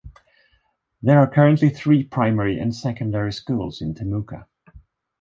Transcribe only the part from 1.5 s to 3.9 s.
three primary and secondary schools